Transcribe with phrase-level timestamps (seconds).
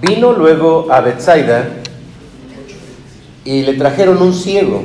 [0.00, 1.68] Vino luego a Bethsaida
[3.44, 4.82] y le trajeron un ciego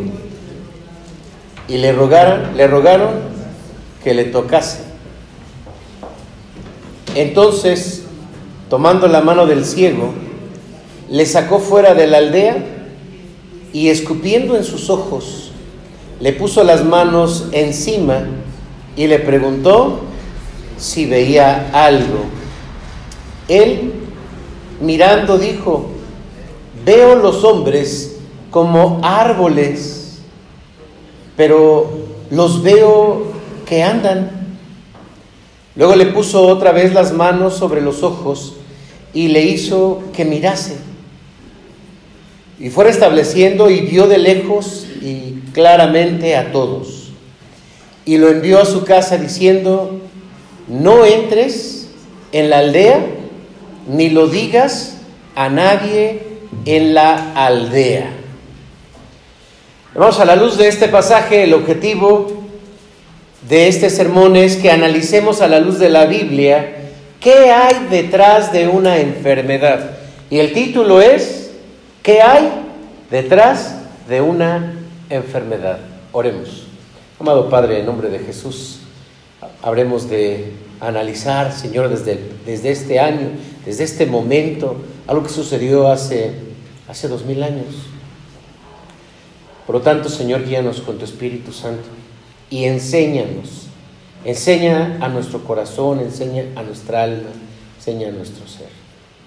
[1.67, 3.09] y le rogaron, le rogaron
[4.04, 4.79] que le tocase.
[7.15, 8.04] Entonces,
[8.70, 10.13] tomando la mano del ciego,
[11.10, 12.58] le sacó fuera de la aldea
[13.74, 15.52] y escupiendo en sus ojos,
[16.20, 18.26] le puso las manos encima
[18.96, 20.02] y le preguntó
[20.78, 22.26] si veía algo.
[23.48, 23.94] Él,
[24.80, 25.88] mirando, dijo,
[26.86, 28.18] veo los hombres
[28.51, 30.20] como árboles,
[31.36, 31.89] pero
[32.30, 33.28] los veo
[33.66, 34.31] que andan.
[35.75, 38.56] Luego le puso otra vez las manos sobre los ojos
[39.14, 40.78] y le hizo que mirase.
[42.59, 47.12] Y fuera estableciendo y vio de lejos y claramente a todos.
[48.06, 50.00] Y lo envió a su casa diciendo,
[50.67, 51.89] no entres
[52.31, 53.06] en la aldea
[53.88, 54.97] ni lo digas
[55.36, 56.22] a nadie
[56.66, 58.11] en la aldea.
[59.95, 62.28] Vamos a la luz de este pasaje, el objetivo
[63.47, 66.75] de este sermón es que analicemos a la luz de la Biblia
[67.20, 69.97] qué hay detrás de una enfermedad.
[70.30, 71.52] Y el título es,
[72.03, 72.50] ¿qué hay
[73.09, 73.75] detrás
[74.08, 74.73] de una
[75.09, 75.80] enfermedad?
[76.12, 76.67] Oremos.
[77.19, 78.81] Amado Padre, en nombre de Jesús,
[79.64, 83.30] habremos de analizar, Señor, desde, desde este año,
[83.66, 86.31] desde este momento, algo que sucedió hace,
[86.88, 87.67] hace dos mil años.
[89.66, 91.84] Por lo tanto, Señor, guíanos con tu Espíritu Santo
[92.50, 93.67] y enséñanos.
[94.23, 97.30] Enseña a nuestro corazón, enseña a nuestra alma,
[97.78, 98.67] enseña a nuestro ser.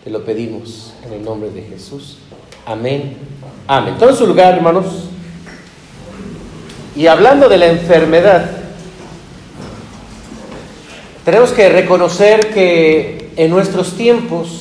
[0.04, 2.18] Te lo pedimos en el nombre de Jesús.
[2.64, 3.16] Amén.
[3.66, 3.96] Amén.
[3.98, 4.86] Todo su lugar, hermanos.
[6.96, 8.59] Y hablando de la enfermedad,
[11.24, 14.60] tenemos que reconocer que en nuestros tiempos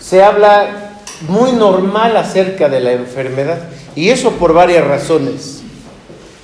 [0.00, 0.94] se habla
[1.28, 3.60] muy normal acerca de la enfermedad.
[3.94, 5.62] Y eso por varias razones.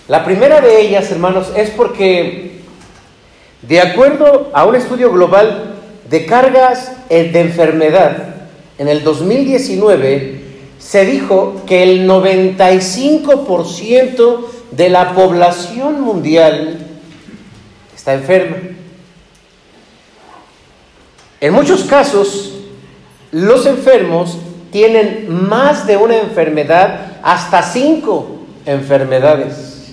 [0.08, 2.60] La primera de ellas, hermanos, es porque,
[3.62, 5.75] de acuerdo a un estudio global
[6.08, 8.34] de cargas de enfermedad,
[8.78, 10.41] en el 2019
[10.78, 16.89] se dijo que el 95% de la población mundial
[18.00, 18.56] está enferma.
[21.38, 22.55] En muchos casos,
[23.31, 24.38] los enfermos
[24.72, 29.93] tienen más de una enfermedad, hasta cinco enfermedades.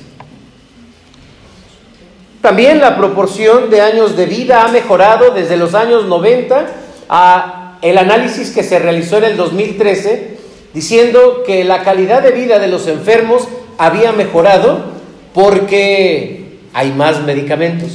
[2.42, 6.66] También la proporción de años de vida ha mejorado desde los años 90
[7.10, 10.38] a el análisis que se realizó en el 2013,
[10.74, 14.94] diciendo que la calidad de vida de los enfermos había mejorado
[15.34, 16.47] porque
[16.78, 17.90] hay más medicamentos.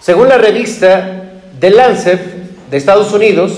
[0.00, 1.24] Según la revista
[1.58, 2.20] The Lancet
[2.70, 3.50] de Estados Unidos,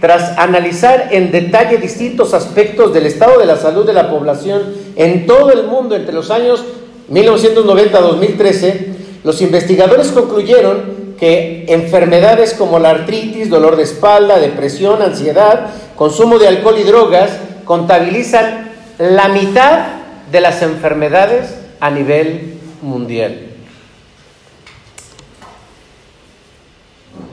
[0.00, 5.26] tras analizar en detalle distintos aspectos del estado de la salud de la población en
[5.26, 6.64] todo el mundo entre los años
[7.10, 8.86] 1990-2013,
[9.22, 16.48] los investigadores concluyeron que enfermedades como la artritis, dolor de espalda, depresión, ansiedad, consumo de
[16.48, 17.32] alcohol y drogas
[17.66, 19.99] contabilizan la mitad
[20.30, 23.46] de las enfermedades a nivel mundial.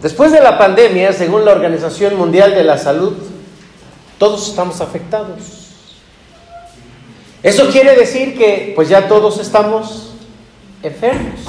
[0.02, 3.14] Después de la pandemia, según la Organización Mundial de la Salud,
[4.18, 5.68] todos estamos afectados.
[7.44, 10.14] Eso quiere decir que pues ya todos estamos
[10.84, 11.40] enfermos.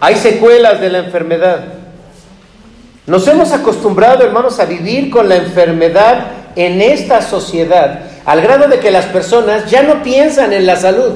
[0.00, 1.81] Hay secuelas de la enfermedad.
[3.06, 8.78] Nos hemos acostumbrado, hermanos, a vivir con la enfermedad en esta sociedad, al grado de
[8.78, 11.14] que las personas ya no piensan en la salud,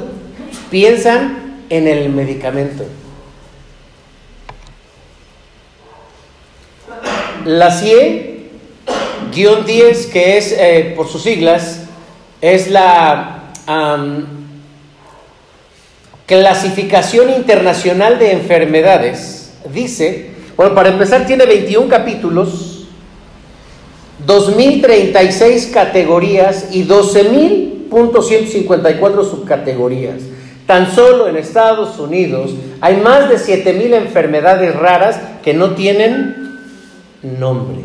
[0.70, 2.84] piensan en el medicamento.
[7.44, 11.82] La CIE-10, que es eh, por sus siglas,
[12.40, 13.42] es la
[16.26, 19.52] clasificación internacional de enfermedades.
[19.72, 22.86] Dice, bueno, para empezar tiene 21 capítulos,
[24.26, 30.22] 2.036 categorías y 12.154 subcategorías.
[30.66, 36.58] Tan solo en Estados Unidos hay más de 7.000 enfermedades raras que no tienen
[37.22, 37.84] nombre.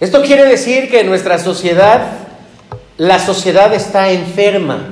[0.00, 2.06] Esto quiere decir que en nuestra sociedad,
[2.98, 4.90] la sociedad está enferma.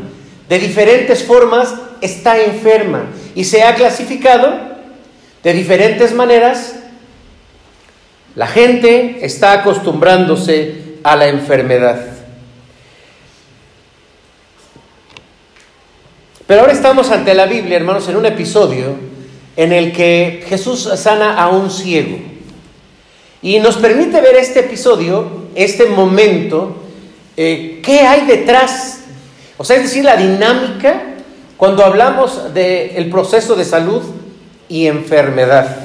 [0.49, 3.05] De diferentes formas está enferma
[3.35, 4.72] y se ha clasificado
[5.43, 6.77] de diferentes maneras.
[8.35, 12.07] La gente está acostumbrándose a la enfermedad.
[16.47, 18.97] Pero ahora estamos ante la Biblia, hermanos, en un episodio
[19.57, 22.19] en el que Jesús sana a un ciego.
[23.43, 26.77] Y nos permite ver este episodio, este momento,
[27.37, 29.01] eh, qué hay detrás,
[29.57, 31.03] o sea, es decir, la dinámica
[31.57, 34.03] cuando hablamos del proceso de salud
[34.73, 35.77] y enfermedad.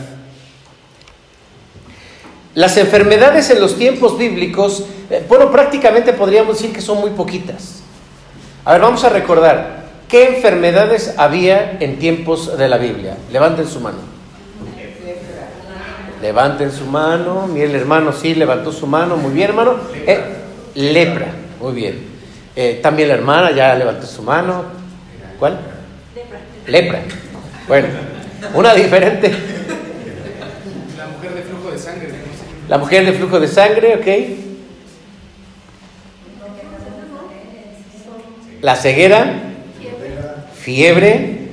[2.56, 7.82] Las enfermedades en los tiempos bíblicos, eh, bueno, prácticamente podríamos decir que son muy poquitas.
[8.64, 13.18] A ver, vamos a recordar, ¿qué enfermedades había en tiempos de la Biblia?
[13.30, 13.98] Levanten su mano.
[16.22, 17.46] Levanten su mano.
[17.46, 19.18] Miren, el hermano sí levantó su mano.
[19.18, 19.76] Muy bien, hermano.
[19.94, 20.20] Eh,
[20.76, 21.28] lepra.
[21.60, 22.08] Muy bien.
[22.56, 24.64] Eh, también la hermana ya levantó su mano.
[25.38, 25.60] ¿Cuál?
[26.66, 27.02] Lepra.
[27.68, 27.88] Bueno,
[28.54, 29.32] una diferente.
[30.98, 32.10] La mujer de flujo de sangre.
[32.68, 34.48] La mujer de flujo de sangre, ok.
[38.62, 39.34] La ceguera,
[40.56, 41.50] fiebre,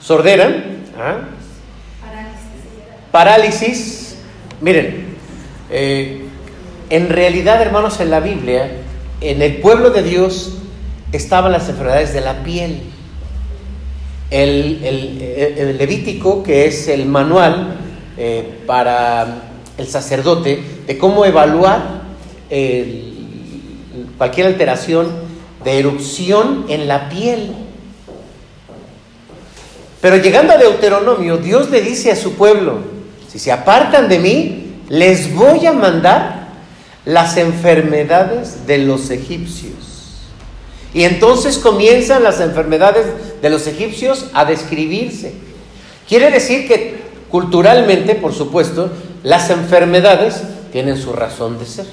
[0.00, 0.64] sordera,
[0.98, 1.28] ¿ah?
[3.10, 4.16] parálisis.
[4.60, 5.16] Miren,
[5.70, 6.24] eh,
[6.90, 8.70] en realidad, hermanos, en la Biblia,
[9.20, 10.58] en el pueblo de Dios
[11.12, 12.82] estaban las enfermedades de la piel.
[14.30, 17.76] El, Levítico, que es el manual
[18.16, 19.42] eh, para
[19.76, 22.04] el sacerdote de cómo evaluar
[24.18, 25.08] cualquier alteración
[25.64, 27.52] de erupción en la piel.
[30.00, 32.78] Pero llegando a Deuteronomio, Dios le dice a su pueblo,
[33.28, 36.48] si se apartan de mí, les voy a mandar
[37.06, 39.93] las enfermedades de los egipcios.
[40.94, 43.06] Y entonces comienzan las enfermedades
[43.42, 45.34] de los egipcios a describirse.
[46.08, 48.90] Quiere decir que culturalmente, por supuesto,
[49.24, 51.86] las enfermedades tienen su razón de ser.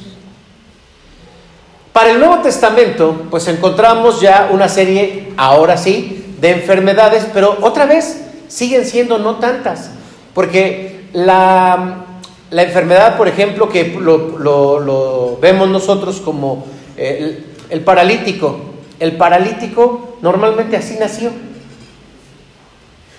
[1.92, 7.86] Para el Nuevo Testamento, pues encontramos ya una serie, ahora sí, de enfermedades, pero otra
[7.86, 9.90] vez siguen siendo no tantas,
[10.34, 12.06] porque la,
[12.52, 16.66] enfermedad, por ejemplo, que lo, vemos nosotros como
[16.98, 18.71] el, el paralítico,
[19.02, 21.32] el paralítico normalmente así nació.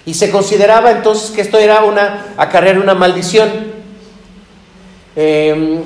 [0.06, 3.50] Y se consideraba entonces que esto era una, acarrear una maldición.
[5.16, 5.80] Em,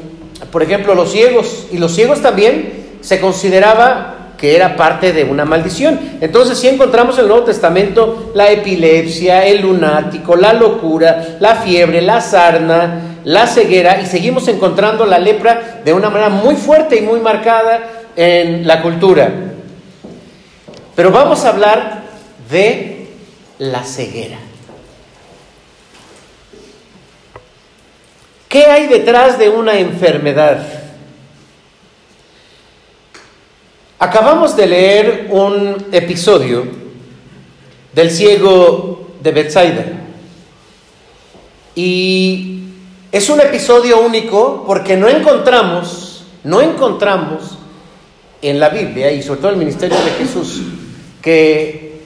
[0.52, 5.46] por ejemplo, los ciegos, y los ciegos también se consideraba que era parte de una
[5.46, 5.98] maldición.
[6.20, 12.02] Entonces si encontramos en el Nuevo Testamento la epilepsia, el lunático, la locura, la fiebre,
[12.02, 17.00] la sarna, la ceguera, y seguimos encontrando la lepra de una manera muy fuerte y
[17.00, 17.80] muy marcada
[18.14, 19.45] en la cultura.
[20.96, 22.04] Pero vamos a hablar
[22.50, 23.06] de
[23.58, 24.38] la ceguera.
[28.48, 30.66] ¿Qué hay detrás de una enfermedad?
[33.98, 36.66] Acabamos de leer un episodio
[37.92, 39.84] del ciego de Bethsaida.
[41.74, 42.70] Y
[43.12, 47.58] es un episodio único porque no encontramos, no encontramos
[48.40, 50.62] en la Biblia y sobre todo en el ministerio de Jesús
[51.26, 52.02] que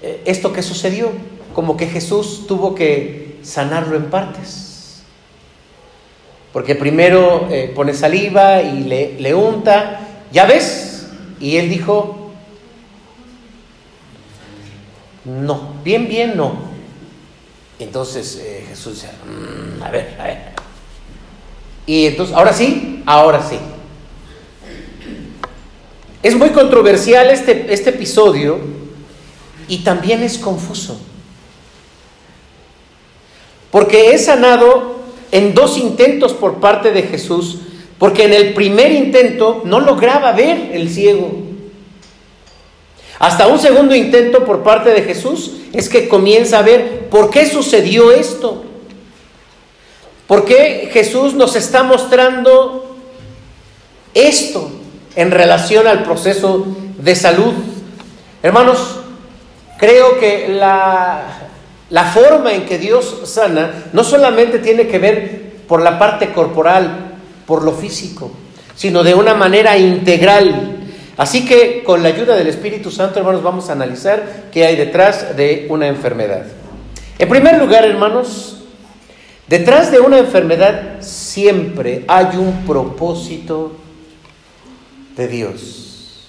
[0.00, 1.12] eh, esto que sucedió,
[1.54, 5.02] como que Jesús tuvo que sanarlo en partes.
[6.54, 8.84] Porque primero eh, pone saliva y
[9.18, 10.00] le, unta,
[10.32, 11.06] ya ves,
[11.38, 12.32] y él dijo,
[15.26, 16.54] no, bien, bien, no.
[17.78, 20.38] Entonces eh, Jesús dice, mm, a ver, a ver.
[21.84, 23.58] Y entonces, ahora sí, ahora sí.
[26.22, 28.60] Es muy controversial este, este episodio
[29.66, 31.00] y también es confuso.
[33.72, 34.96] Porque es sanado
[35.32, 37.58] en dos intentos por parte de Jesús,
[37.98, 41.32] porque en el primer intento no lograba ver el ciego.
[43.18, 47.48] Hasta un segundo intento por parte de Jesús es que comienza a ver por qué
[47.48, 48.64] sucedió esto.
[50.26, 52.96] ¿Por qué Jesús nos está mostrando
[54.14, 54.81] esto?
[55.16, 56.66] En relación al proceso
[56.98, 57.52] de salud.
[58.42, 59.00] Hermanos,
[59.78, 61.22] creo que la,
[61.90, 67.12] la forma en que Dios sana no solamente tiene que ver por la parte corporal,
[67.46, 68.30] por lo físico,
[68.74, 70.78] sino de una manera integral.
[71.16, 75.36] Así que con la ayuda del Espíritu Santo, hermanos, vamos a analizar qué hay detrás
[75.36, 76.44] de una enfermedad.
[77.18, 78.62] En primer lugar, hermanos,
[79.46, 83.76] detrás de una enfermedad siempre hay un propósito
[85.16, 86.28] de Dios.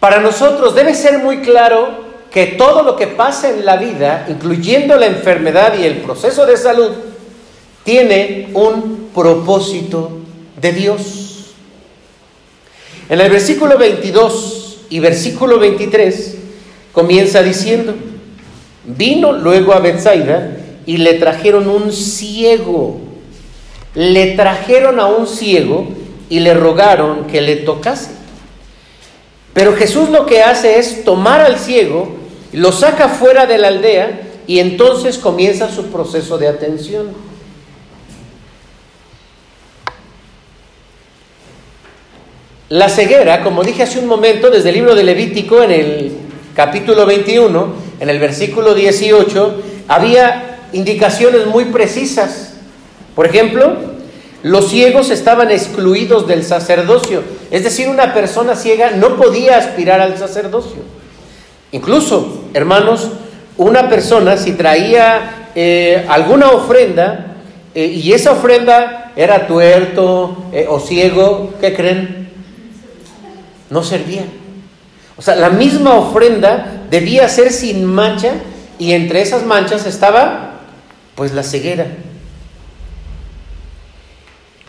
[0.00, 4.96] Para nosotros debe ser muy claro que todo lo que pasa en la vida, incluyendo
[4.96, 6.92] la enfermedad y el proceso de salud,
[7.84, 10.18] tiene un propósito
[10.60, 11.54] de Dios.
[13.08, 16.36] En el versículo 22 y versículo 23
[16.92, 17.94] comienza diciendo,
[18.84, 23.00] vino luego a Bethsaida y le trajeron un ciego.
[23.94, 25.88] Le trajeron a un ciego
[26.28, 28.10] y le rogaron que le tocase.
[29.54, 32.08] Pero Jesús lo que hace es tomar al ciego,
[32.52, 37.08] lo saca fuera de la aldea y entonces comienza su proceso de atención.
[42.70, 46.12] La ceguera, como dije hace un momento, desde el libro de Levítico en el
[46.54, 52.47] capítulo 21, en el versículo 18, había indicaciones muy precisas.
[53.18, 53.72] Por ejemplo,
[54.44, 60.16] los ciegos estaban excluidos del sacerdocio, es decir, una persona ciega no podía aspirar al
[60.16, 60.82] sacerdocio.
[61.72, 63.10] Incluso, hermanos,
[63.56, 67.34] una persona si traía eh, alguna ofrenda
[67.74, 72.30] eh, y esa ofrenda era tuerto eh, o ciego, ¿qué creen?
[73.68, 74.26] No servía.
[75.16, 78.34] O sea, la misma ofrenda debía ser sin mancha
[78.78, 80.60] y entre esas manchas estaba
[81.16, 81.88] pues la ceguera.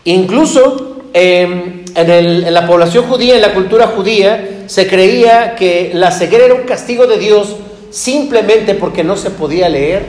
[0.04, 6.46] Incluso em, en, la población judía, en la cultura judía, se creía que la ceguera
[6.46, 7.56] era un castigo de Dios
[7.90, 10.04] simplemente porque no se podía leer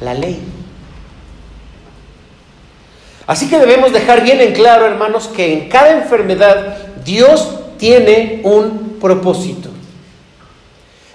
[0.00, 0.40] la ley.
[3.26, 8.98] Así que debemos dejar bien en claro, hermanos, que en cada enfermedad Dios tiene un
[9.00, 9.70] propósito.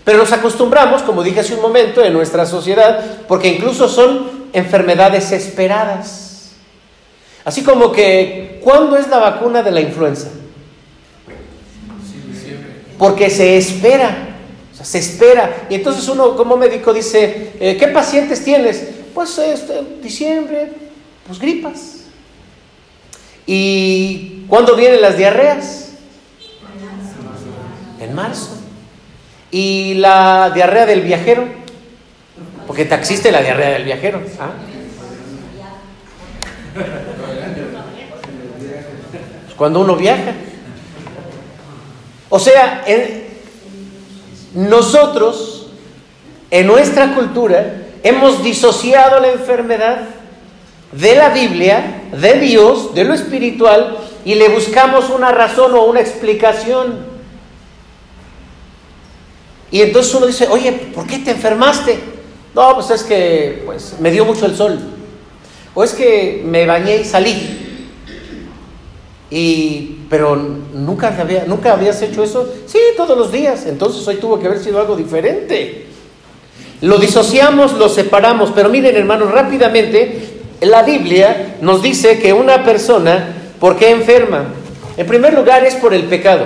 [0.03, 5.31] Pero nos acostumbramos, como dije hace un momento, en nuestra sociedad, porque incluso son enfermedades
[5.31, 6.30] esperadas.
[7.43, 10.29] Así como que, ¿cuándo es la vacuna de la influenza?
[12.97, 14.37] Porque se espera,
[14.81, 15.65] se espera.
[15.69, 18.87] Y entonces uno como médico dice, eh, ¿qué pacientes tienes?
[19.13, 20.71] Pues este, diciembre,
[21.25, 22.01] pues gripas.
[23.47, 25.93] ¿Y cuándo vienen las diarreas?
[27.99, 28.57] En marzo.
[29.49, 31.47] ¿Y la diarrea del viajero?
[32.67, 34.21] Porque existe la diarrea del viajero.
[34.39, 34.51] ¿ah?
[39.55, 40.33] Cuando uno viaja.
[42.29, 42.83] O sea,
[44.53, 45.67] nosotros,
[46.49, 50.07] en nuestra cultura, hemos disociado la enfermedad
[50.91, 55.99] de la Biblia, de Dios, de lo espiritual, y le buscamos una razón o una
[55.99, 57.11] explicación.
[59.71, 61.97] Y entonces uno dice, oye, ¿por qué te enfermaste?
[62.53, 64.79] No, pues es que pues, me dio mucho el sol.
[65.73, 67.60] O es que me bañé y salí.
[69.31, 72.53] Y, pero nunca, había, nunca habías hecho eso.
[72.67, 73.65] Sí, todos los días.
[73.65, 75.87] Entonces hoy tuvo que haber sido algo diferente.
[76.81, 78.51] Lo disociamos, lo separamos.
[78.53, 84.45] Pero miren, hermanos, rápidamente, la Biblia nos dice que una persona, ¿por qué enferma?
[84.97, 86.45] En primer lugar es por el pecado.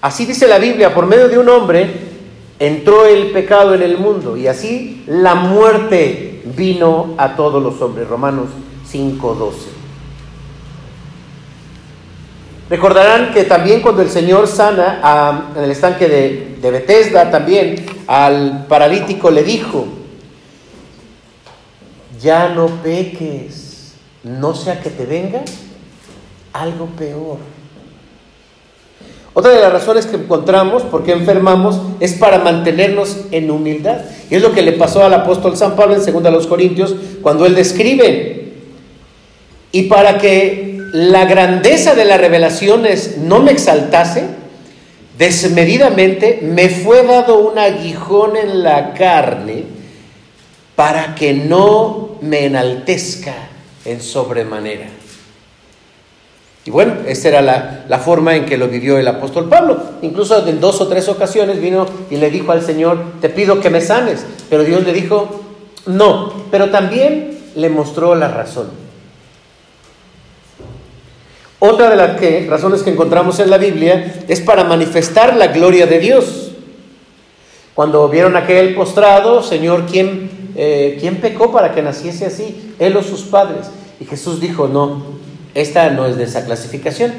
[0.00, 2.14] Así dice la Biblia, por medio de un hombre
[2.58, 8.08] entró el pecado en el mundo y así la muerte vino a todos los hombres.
[8.08, 8.46] Romanos
[8.90, 9.83] 5:12.
[12.70, 18.66] Recordarán que también cuando el Señor sana en el estanque de, de Bethesda, también al
[18.66, 19.86] paralítico le dijo,
[22.20, 25.42] ya no peques, no sea que te venga
[26.54, 27.38] algo peor.
[29.36, 33.98] Otra de las razones que encontramos por qué enfermamos es para mantenernos en humildad.
[34.30, 37.56] Y es lo que le pasó al apóstol San Pablo en 2 Corintios cuando él
[37.56, 38.52] describe.
[39.72, 44.26] Y para que la grandeza de las revelaciones no me exaltase,
[45.18, 49.64] desmedidamente me fue dado un aguijón en la carne
[50.76, 53.34] para que no me enaltezca
[53.84, 54.86] en sobremanera.
[56.64, 59.82] Y bueno, esta era la, forma en que lo vivió el apóstol Pablo.
[60.02, 63.68] Incluso en dos o tres ocasiones vino y le dijo al Señor, te pido que
[63.68, 64.24] me sanes.
[64.48, 65.40] Pero Dios le dijo,
[65.86, 66.32] no.
[66.52, 68.83] Pero también le mostró la razón.
[71.66, 75.98] Otra de las razones que encontramos en la Biblia es para manifestar la gloria de
[75.98, 76.50] Dios.
[77.72, 82.74] Cuando vieron aquel postrado, Señor, ¿quién, eh, ¿quién pecó para que naciese así?
[82.78, 83.70] Él o sus padres.
[83.98, 85.06] Y Jesús dijo, no,
[85.54, 87.14] esta no es de esa clasificación.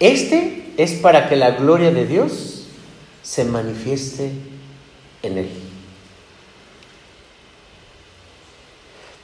[0.00, 2.66] Este es para que la gloria de Dios
[3.22, 4.32] se manifieste
[5.22, 5.48] en él.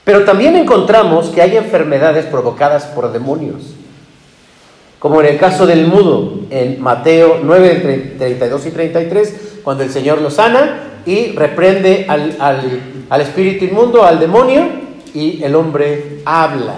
[0.05, 3.75] Pero también encontramos que hay enfermedades provocadas por demonios,
[5.03, 10.21] como en el caso del mudo, en Mateo 9, 32 y 33, cuando el Señor
[10.23, 12.37] lo sana y reprende al,
[13.09, 14.65] al espíritu inmundo, al demonio,
[15.13, 16.77] y el hombre habla.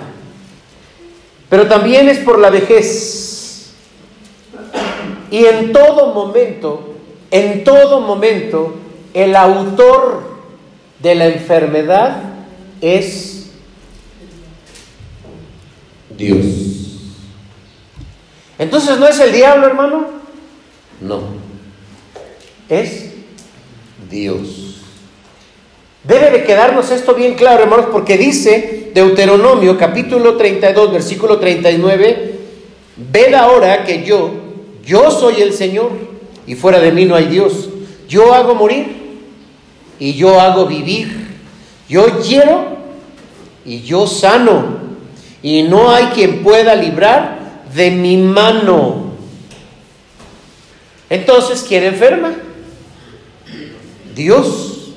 [1.51, 3.75] Pero también es por la vejez.
[5.31, 6.95] y en todo momento,
[7.31, 8.73] en todo momento,
[9.13, 10.23] el autor
[10.99, 12.23] de la enfermedad
[12.81, 13.51] es
[16.17, 16.74] Dios.
[18.59, 20.07] Entonces, ¿no es el diablo, hermano?
[21.01, 21.23] No.
[22.69, 23.11] Es
[24.11, 24.83] Dios.
[26.05, 32.39] Debe de quedarnos esto bien claro, hermanos, porque dice Deuteronomio capítulo 32, versículo 39,
[32.97, 34.31] ved ahora que yo,
[34.85, 35.91] yo soy el Señor,
[36.47, 37.71] y fuera de mí no hay Dios.
[38.09, 39.19] Yo hago morir
[39.99, 41.29] y yo hago vivir.
[41.89, 42.77] Yo quiero
[43.65, 44.85] y yo sano.
[45.43, 47.44] Y no hay quien pueda librar
[47.75, 49.13] de mi mano.
[51.11, 52.33] Entonces, ¿quién enferma?
[54.15, 54.93] Dios.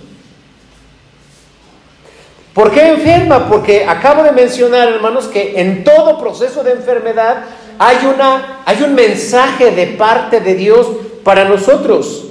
[2.53, 3.47] ¿Por qué enferma?
[3.49, 7.43] Porque acabo de mencionar, hermanos, que en todo proceso de enfermedad
[7.77, 10.87] hay, una, hay un mensaje de parte de Dios
[11.23, 12.23] para nosotros.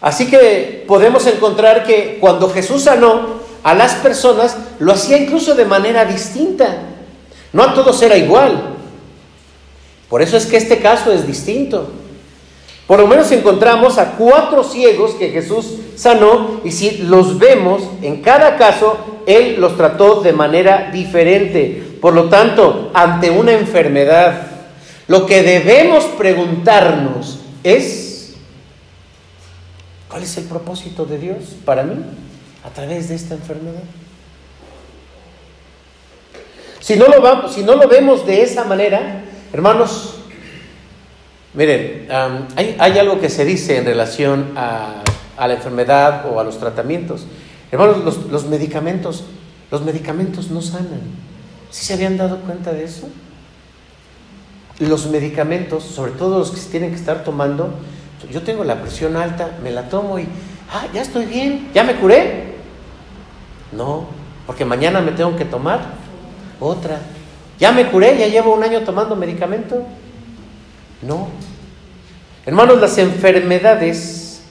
[0.00, 5.64] Así que podemos encontrar que cuando Jesús sanó a las personas, lo hacía incluso de
[5.64, 6.93] manera distinta.
[7.54, 8.74] No a todos era igual.
[10.10, 11.88] Por eso es que este caso es distinto.
[12.86, 18.20] Por lo menos encontramos a cuatro ciegos que Jesús sanó y si los vemos, en
[18.20, 21.96] cada caso, Él los trató de manera diferente.
[22.00, 24.48] Por lo tanto, ante una enfermedad,
[25.06, 28.34] lo que debemos preguntarnos es,
[30.10, 31.94] ¿cuál es el propósito de Dios para mí
[32.64, 33.84] a través de esta enfermedad?
[36.84, 39.24] Si no lo, vamos, si no lo vemos de esa manera,
[39.54, 40.16] hermanos,
[41.54, 42.08] Miren,
[42.56, 45.02] hay, algo que se dice en relación a,
[45.38, 47.24] la enfermedad o a los tratamientos.
[47.72, 47.98] Hermanos,
[48.30, 49.24] los, medicamentos,
[49.70, 51.00] los medicamentos no sanan.
[51.70, 53.08] ¿Sí se habían dado cuenta de eso?
[54.78, 57.72] Los medicamentos, sobre todo los que se tienen que estar tomando,
[58.30, 60.26] yo tengo la presión alta, me la tomo y,
[60.70, 62.56] ah, ya estoy bien, ya me curé.
[63.72, 64.08] No,
[64.46, 66.03] porque mañana me tengo que tomar
[66.64, 67.00] otra.
[67.58, 69.82] Ya me curé, ya llevo un año tomando medicamento.
[71.02, 71.28] No.
[72.46, 74.42] Hermanos, las enfermedades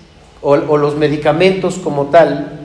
[0.42, 2.60] o, los medicamentos como tal,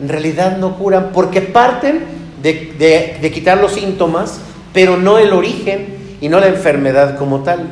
[0.00, 2.04] en realidad no curan porque parten
[2.42, 4.40] de, quitar los síntomas,
[4.72, 7.66] pero no el origen y no la enfermedad como tal.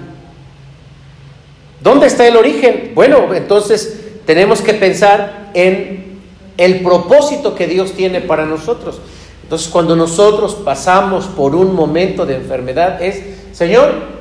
[1.80, 2.92] ¿Dónde está el origen?
[2.94, 6.18] Bueno, entonces tenemos que pensar en
[6.56, 9.00] el propósito que Dios tiene para nosotros.
[9.48, 14.18] Entonces, cuando nosotros pasamos por un momento de enfermedad, es, Señor,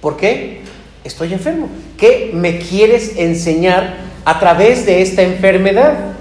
[0.00, 0.60] ¿Por qué?
[1.04, 1.68] Estoy enfermo.
[1.96, 6.12] ¿Qué me quieres enseñar a través de esta enfermedad?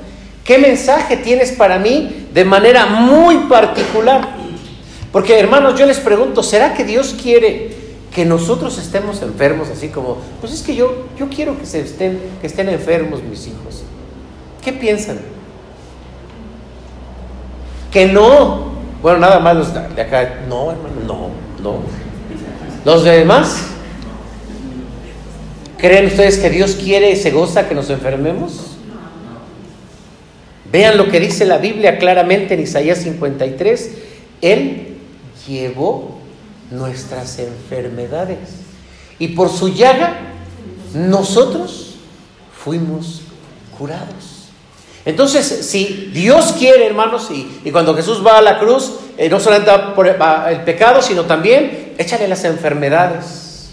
[0.44, 4.36] ¿Qué mensaje tienes para mí de manera muy particular?
[5.12, 7.70] Porque hermanos, yo les pregunto, ¿será que Dios quiere
[8.14, 12.20] que nosotros estemos enfermos así como, pues es que yo, yo quiero que, se estén,
[12.42, 13.84] que estén enfermos mis hijos?
[14.64, 15.20] ¿Qué piensan?
[17.98, 18.74] Que no.
[19.02, 20.42] Bueno, nada más los de acá.
[20.48, 21.30] No, hermano, no,
[21.64, 21.80] no.
[22.86, 23.70] Los demás,
[25.80, 28.78] ¿creen ustedes que Dios quiere y se goza que nos enfermemos?
[30.72, 33.92] Vean lo que dice la Biblia claramente en Isaías 53.
[34.44, 34.98] Él
[35.48, 36.20] llevó
[36.70, 38.38] nuestras enfermedades
[39.18, 40.20] y por su llaga
[40.94, 41.96] nosotros
[42.54, 43.24] fuimos
[43.76, 44.37] curados.
[45.08, 49.72] Entonces, si Dios quiere, hermanos, y, cuando Jesús va a la cruz, eh, no solamente
[49.96, 53.70] por el pecado, sino también échale las enfermedades.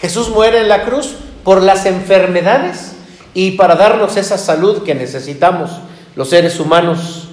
[0.00, 2.96] Jesús muere en la cruz por las enfermedades
[3.32, 5.70] y para darnos esa salud que necesitamos
[6.16, 7.28] los seres humanos.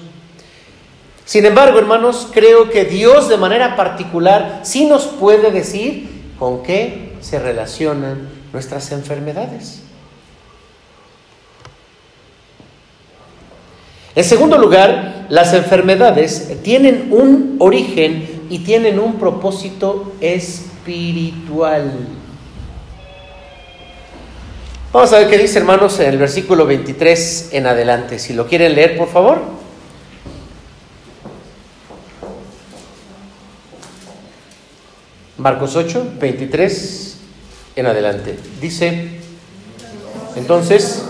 [1.24, 7.16] Sin embargo, hermanos, creo que Dios de manera particular sí nos puede decir con qué
[7.20, 9.83] se relacionan nuestras enfermedades.
[14.16, 21.92] En segundo lugar, las enfermedades tienen un origen y tienen un propósito espiritual.
[24.92, 28.20] Vamos a ver qué dice, hermanos, en el versículo 23 en adelante.
[28.20, 29.42] Si lo quieren leer, por favor.
[35.36, 37.16] Marcos 8, 23
[37.74, 38.38] en adelante.
[38.60, 39.18] Dice,
[40.36, 41.04] entonces,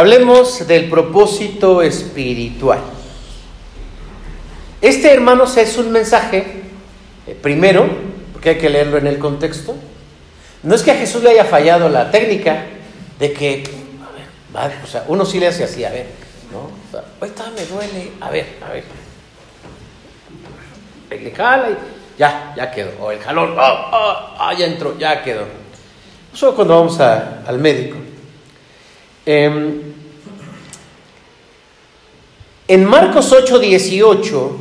[0.00, 2.78] Hablemos del propósito espiritual.
[4.80, 6.62] Este, hermanos, es un mensaje,
[7.26, 7.86] eh, primero,
[8.32, 9.76] porque hay que leerlo en el contexto.
[10.62, 12.64] No es que a Jesús le haya fallado la técnica
[13.18, 13.62] de que,
[14.54, 16.06] a ver, o sea, uno sí le hace así, a ver,
[16.50, 16.70] ¿no?
[17.20, 18.84] ahorita me duele, a ver, a ver.
[21.10, 21.76] Le jala y
[22.18, 22.92] ya, ya quedó.
[23.02, 25.44] O el jalón, oh, oh, ya entró, ya quedó.
[26.32, 27.98] Eso cuando vamos al médico.
[29.26, 29.89] Em,
[32.70, 34.56] en Marcos 8, 18,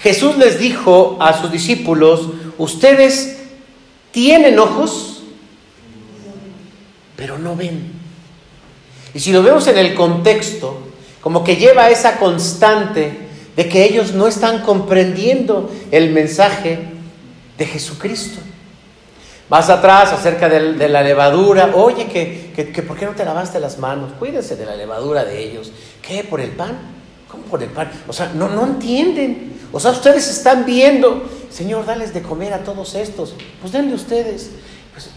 [0.00, 3.36] Jesús les dijo a sus discípulos, ustedes
[4.12, 5.24] tienen ojos,
[7.16, 7.92] pero no ven.
[9.12, 10.78] Y si lo vemos en el contexto,
[11.20, 13.12] como que lleva esa constante
[13.54, 16.78] de que ellos no están comprendiendo el mensaje
[17.58, 18.40] de Jesucristo.
[19.50, 23.78] Más atrás, acerca de, la levadura, oye, que, que, ¿por qué no te lavaste las
[23.78, 24.12] manos?
[24.18, 25.70] Cuídense de la levadura de ellos.
[26.00, 26.24] ¿Qué?
[26.24, 26.93] ¿Por el pan?
[27.34, 27.90] ¿Cómo por el pan?
[28.06, 29.54] O sea, no, no entienden.
[29.72, 33.34] O sea, ustedes están viendo, Señor, dales de comer a todos estos.
[33.60, 34.50] Pues denle ustedes.
[34.92, 35.10] Pues,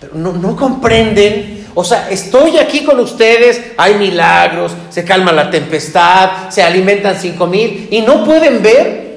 [0.00, 1.66] pero no, no comprenden.
[1.74, 7.46] O sea, estoy aquí con ustedes, hay milagros, se calma la tempestad, se alimentan cinco
[7.46, 9.08] mil y no pueden ver.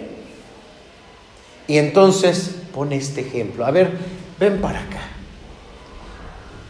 [1.67, 3.65] Y entonces pone este ejemplo.
[3.65, 3.91] A ver,
[4.39, 5.01] ven para acá.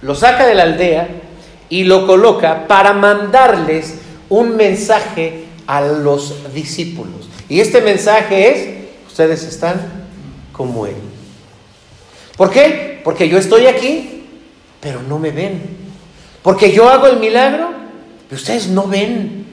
[0.02, 1.08] Lo saca de la aldea
[1.70, 3.96] y lo coloca para mandarles
[4.30, 7.30] un mensaje a los discípulos.
[7.48, 9.80] Y este mensaje es, ustedes están
[10.52, 10.98] como Él.
[12.36, 13.00] ¿Por qué?
[13.06, 14.26] Porque yo estoy aquí,
[14.82, 15.62] pero no me ven.
[16.44, 17.70] Porque yo hago el milagro,
[18.28, 19.46] pero ustedes no ven.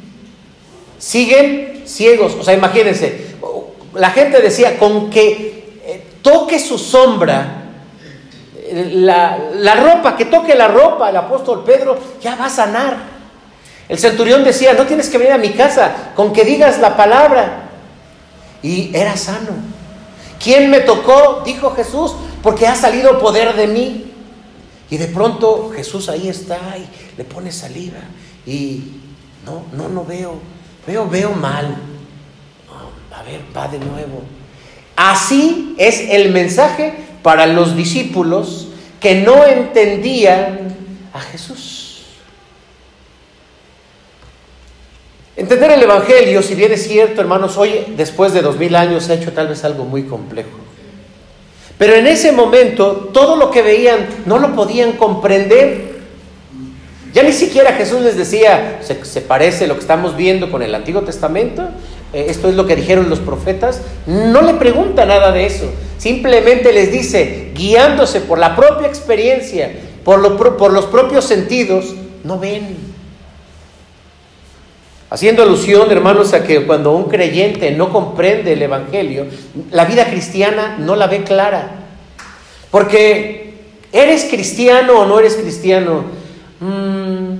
[0.98, 2.34] Siguen ciegos.
[2.34, 3.36] O sea, imagínense,
[3.94, 7.62] la gente decía, con que eh, toque su sombra,
[8.72, 13.17] la, ropa, que toque la ropa, el apóstol Pedro ya va a sanar.
[13.88, 17.70] El centurión decía, no tienes que venir a mi casa, con que digas la palabra.
[18.62, 19.52] Y era sano.
[20.42, 21.42] ¿Quién me tocó?
[21.44, 24.12] Dijo Jesús, porque ha salido poder de mí.
[24.90, 28.00] Y de pronto Jesús ahí está y le pone saliva.
[28.46, 28.92] Y
[29.44, 30.38] no, no, no veo.
[30.86, 31.76] Veo, veo mal.
[33.14, 34.22] a ver, va de nuevo.
[34.96, 38.68] Así es el mensaje para los discípulos
[39.00, 40.76] que no entendían
[41.12, 41.67] a Jesús.
[45.38, 49.12] Entender el Evangelio, si bien es cierto, hermanos, hoy, después de dos mil años, se
[49.12, 50.58] ha hecho tal vez algo muy complejo.
[51.78, 56.00] Pero en ese momento, todo lo que veían no lo podían comprender.
[57.14, 61.02] Ya ni siquiera Jesús les decía, se, parece lo que estamos viendo con el Antiguo
[61.02, 61.68] Testamento,
[62.12, 65.70] eh, esto es lo que dijeron los profetas, no le pregunta nada de eso.
[65.98, 69.70] Simplemente les dice, guiándose por la propia experiencia,
[70.04, 72.87] por los propios sentidos, no ven.
[75.10, 79.26] Haciendo alusión, hermanos, a que cuando un creyente no comprende el Evangelio,
[79.70, 81.86] la vida cristiana no la ve clara.
[82.70, 83.54] Porque
[83.90, 86.04] eres cristiano o no eres cristiano.
[86.60, 87.38] Mm,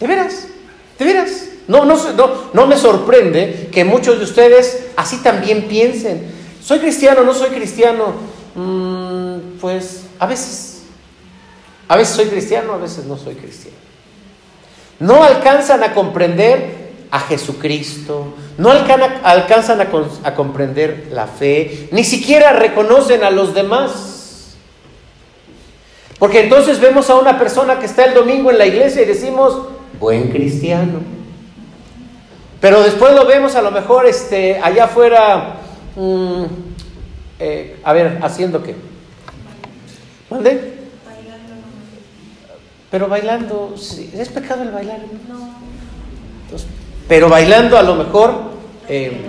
[0.00, 0.48] ¿De veras?
[0.98, 1.44] ¿De veras?
[1.66, 1.96] No, no,
[2.52, 6.30] no, me sorprende que muchos de ustedes así también piensen.
[6.62, 8.12] ¿Soy cristiano o no soy cristiano?
[8.54, 10.82] Mm, pues a veces.
[11.88, 13.87] A veces soy cristiano, a veces no soy cristiano.
[15.00, 16.78] No alcanzan a comprender
[17.10, 24.56] a Jesucristo, no alcanzan a, comprender la fe, ni siquiera reconocen a los demás.
[26.18, 29.68] Porque entonces vemos a una persona que está el domingo en la iglesia y decimos,
[30.00, 31.00] buen cristiano.
[32.60, 35.54] Pero después lo vemos a lo mejor este, allá afuera,
[35.94, 36.44] mm,
[37.38, 38.74] eh, a ver, haciendo qué.
[40.28, 40.77] ¿Dónde?
[42.90, 45.00] Pero bailando, ¿es pecado el bailar?
[45.28, 45.58] No.
[47.06, 48.48] pero bailando a lo mejor...
[48.88, 49.20] Eh,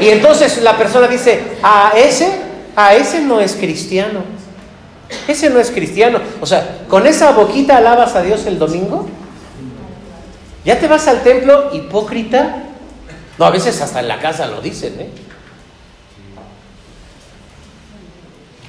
[0.00, 2.30] y entonces la persona dice, a ese,
[2.76, 4.22] a ese no es cristiano.
[5.26, 6.20] Ese no es cristiano.
[6.40, 9.06] O sea, ¿con esa boquita alabas a Dios el domingo?
[10.64, 12.64] ¿Ya te vas al templo hipócrita?
[13.38, 15.10] No, a veces hasta en la casa lo dicen, ¿eh?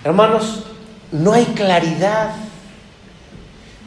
[0.03, 0.63] Hermanos,
[1.15, 2.35] no hay claridad.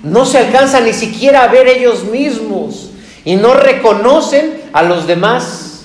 [0.03, 2.91] No se alcanza ni siquiera a ver ellos mismos
[3.25, 5.85] y no reconocen a los demás.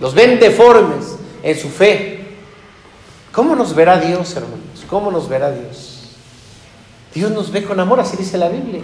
[0.00, 2.26] Los ven deformes en su fe.
[3.32, 4.58] ¿Cómo nos verá Dios, hermanos?
[4.88, 5.94] ¿Cómo nos verá Dios?
[7.14, 8.80] Dios nos ve con amor, así dice la Biblia.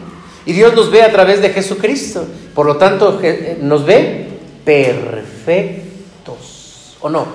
[0.47, 2.27] Y Dios nos ve a través de Jesucristo.
[2.55, 4.29] Por lo tanto, eh, nos ve
[4.65, 5.83] perfectos.
[7.01, 7.27] ¿O no?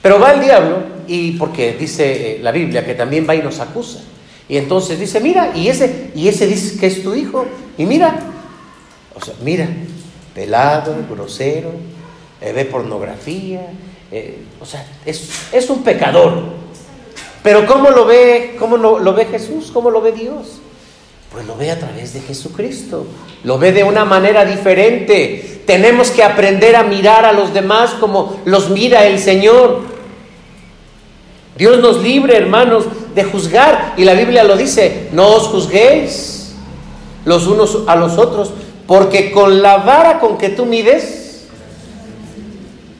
[0.00, 3.60] Pero va el diablo y porque dice eh, la Biblia que también va y nos
[3.60, 4.00] acusa.
[4.48, 7.46] Y entonces dice, mira, y ese, y ese dice que es tu hijo.
[7.78, 8.18] Y mira,
[9.14, 9.68] o sea, mira,
[10.34, 11.70] pelado, grosero,
[12.40, 13.72] eh, ve pornografía,
[14.12, 16.42] eh, o sea, es, es, un pecador.
[17.42, 19.70] Pero ¿cómo lo ve, cómo lo, lo ve Jesús?
[19.72, 20.60] ¿Cómo lo ve Dios?
[21.32, 23.06] Pues lo ve a través de Jesucristo.
[23.42, 25.62] Lo ve de una manera diferente.
[25.66, 29.93] Tenemos que aprender a mirar a los demás como los mira el Señor.
[31.56, 33.94] Dios nos libre, hermanos, de juzgar.
[33.96, 36.54] Y la Biblia lo dice, no os juzguéis
[37.24, 38.52] los unos a los otros,
[38.86, 41.46] porque con la vara con que tú mides,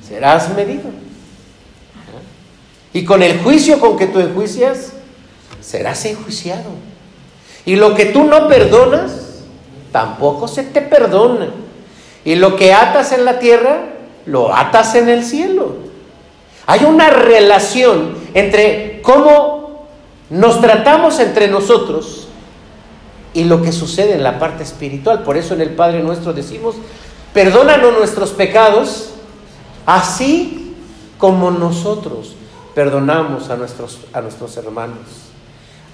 [0.08, 0.94] serás medido.
[2.92, 4.92] Y con el juicio con que tú enjuicias,
[5.60, 6.70] serás enjuiciado.
[7.66, 9.42] Y lo que tú no perdonas,
[9.90, 11.48] tampoco se te perdona.
[12.24, 13.80] Y lo que atas en la tierra,
[14.26, 15.76] lo atas en el cielo.
[16.66, 19.86] Hay una relación entre cómo
[20.30, 22.28] nos tratamos entre nosotros
[23.32, 25.22] y lo que sucede en la parte espiritual.
[25.22, 26.74] Por eso en el Padre nuestro decimos,
[27.32, 29.10] perdónanos nuestros pecados,
[29.86, 30.74] así
[31.18, 32.34] como nosotros
[32.74, 34.98] perdonamos a nuestros, a nuestros hermanos.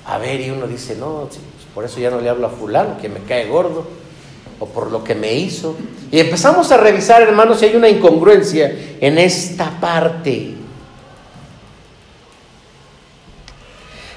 [0.07, 1.29] A ver, y uno dice, no,
[1.75, 3.85] por eso ya no le hablo a fulano, que me cae gordo,
[4.59, 5.77] o por lo que me hizo.
[6.11, 10.60] Y empezamos a revisar, hermanos, si hay una incongruencia en esta parte.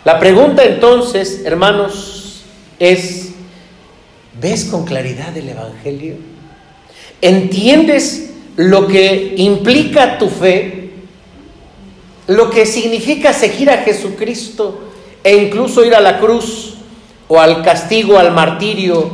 [0.04, 2.44] La pregunta entonces, hermanos,
[2.78, 3.32] es,
[4.40, 6.16] ¿ves con claridad el Evangelio?
[7.22, 10.90] ¿Entiendes lo que implica tu fe?
[12.28, 14.92] Lo que significa seguir a Jesucristo
[15.24, 16.74] e incluso ir a la cruz
[17.30, 19.10] o al castigo, al martirio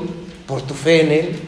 [0.47, 1.39] por tu fe en Él?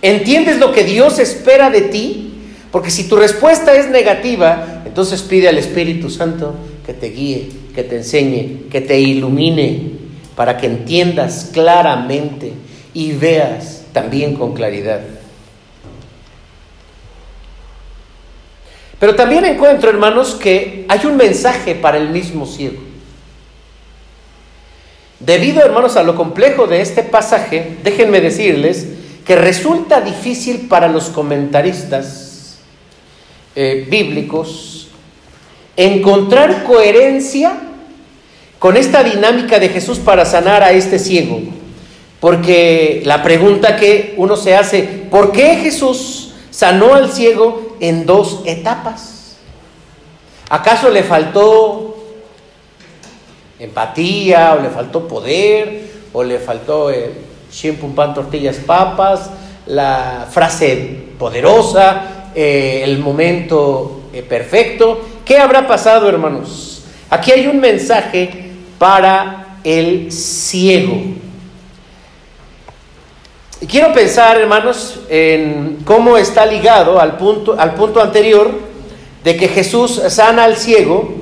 [0.00, 2.30] ¿Entiendes lo que Dios espera de ti?
[2.72, 6.54] Porque si tu respuesta es negativa, entonces pide al Espíritu Santo
[6.84, 9.92] que te guíe, que te enseñe, que te ilumine,
[10.36, 12.52] para que entiendas claramente
[12.92, 15.00] y veas también con claridad.
[18.98, 22.80] Pero también encuentro, hermanos, que hay un mensaje para el mismo ciego.
[25.20, 28.86] Debido, hermanos, a lo complejo de este pasaje, déjenme decirles
[29.24, 32.58] que resulta difícil para los comentaristas
[33.56, 34.88] eh, bíblicos
[35.76, 37.56] encontrar coherencia
[38.58, 41.40] con esta dinámica de Jesús para sanar a este ciego.
[42.20, 48.42] Porque la pregunta que uno se hace, ¿por qué Jesús sanó al ciego en dos
[48.46, 49.36] etapas?
[50.48, 51.94] ¿Acaso le faltó
[53.58, 55.82] empatía, o le faltó poder,
[56.12, 57.12] o le faltó eh,
[57.50, 59.30] siempre un pan, tortillas, papas,
[59.66, 65.00] la frase poderosa, eh, el momento eh, perfecto.
[65.24, 66.82] ¿Qué habrá pasado, hermanos?
[67.08, 71.00] Aquí hay un mensaje para el ciego.
[73.60, 78.50] Y quiero pensar, hermanos, en cómo está ligado al punto, al punto anterior
[79.22, 81.14] de que Jesús sana al ciego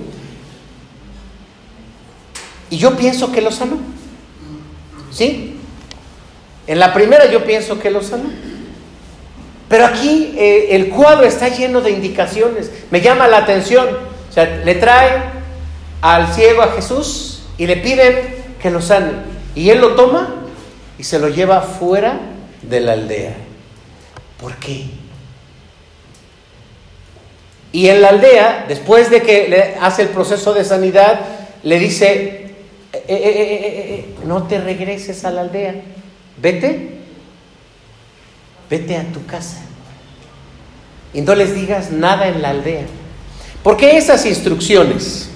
[2.68, 3.76] y yo pienso que lo sanó.
[5.12, 5.56] ¿Sí?
[6.66, 8.30] En la primera yo pienso que lo sanó.
[9.72, 12.70] Pero aquí eh, el cuadro está lleno de indicaciones.
[12.90, 13.88] Me llama la atención.
[14.28, 15.22] O sea, le trae
[16.02, 19.12] al ciego a Jesús y le piden que lo sane.
[19.54, 20.42] Y él lo toma
[20.98, 22.20] y se lo lleva fuera
[22.60, 23.32] de la aldea.
[24.38, 24.88] ¿Por qué?
[27.72, 31.18] Y en la aldea, después de que le hace el proceso de sanidad,
[31.62, 32.52] le dice,
[32.92, 35.76] eh, eh, no te regreses a la aldea,
[36.36, 37.01] vete,
[38.72, 39.60] vete a tu casa
[41.12, 42.86] y no les digas nada en la aldea.
[43.62, 45.28] ¿Por qué esas instrucciones?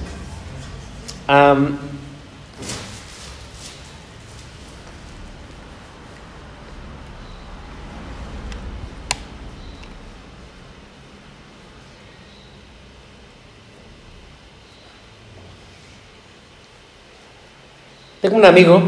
[18.22, 18.82] Tengo un amigo,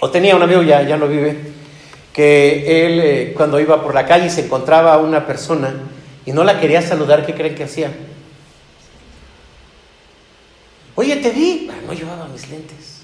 [0.00, 1.53] o tenía un amigo, ya, ya no vive,
[2.14, 5.74] que él eh, cuando iba por la calle se encontraba a una persona
[6.24, 7.92] y no la quería saludar, ¿qué creen que hacía?
[10.94, 11.68] Oye, te vi.
[11.70, 13.00] Ah, no llevaba mis lentes.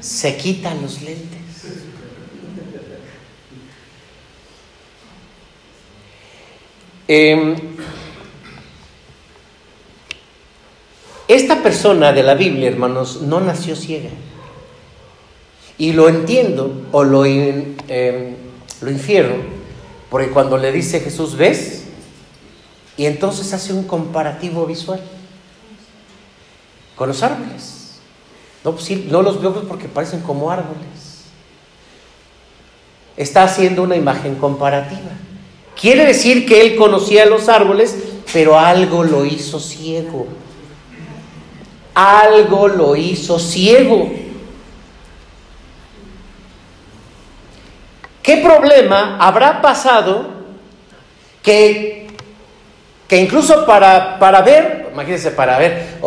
[0.00, 1.40] Se quitan los lentes.
[7.08, 7.56] Em,
[11.26, 14.10] esta persona de la Biblia, hermanos, no nació ciega.
[15.80, 17.74] Y lo entiendo o lo, em,
[18.82, 19.34] lo infiero,
[20.10, 21.84] porque cuando le dice Jesús, ¿ves?
[22.98, 25.00] Y entonces hace un comparativo visual
[26.96, 27.98] con los árboles.
[28.62, 31.22] No, pues sí, no los veo pues porque parecen como árboles.
[33.16, 35.12] Está haciendo una imagen comparativa.
[35.80, 37.96] Quiere decir que él conocía los árboles,
[38.34, 40.26] pero algo lo hizo ciego.
[41.94, 44.29] Algo lo hizo ciego.
[48.30, 50.24] ¿Qué problema habrá pasado
[51.42, 52.06] que,
[53.08, 55.98] que incluso para, para ver, imagínense, para ver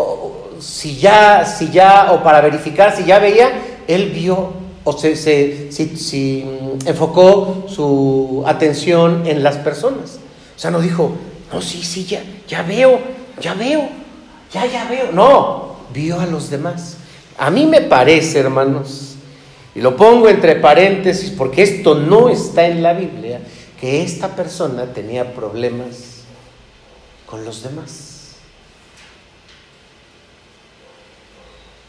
[0.61, 3.51] si ya, si ya, o para verificar si ya veía,
[3.89, 4.53] él vio
[4.85, 10.17] o se, se si, mm, enfocó su atención en las personas.
[10.55, 11.11] O sea, no dijo,
[11.51, 13.01] no, sí, sí, ya, ya veo,
[13.41, 13.89] ya veo,
[14.49, 15.11] ya, ya veo.
[15.11, 16.95] No, vio a los demás.
[17.37, 19.12] A mí me parece, hermanos,
[19.75, 23.41] y lo pongo entre paréntesis porque esto no está en la Biblia,
[23.79, 26.23] que esta persona tenía problemas
[27.25, 28.35] con los demás.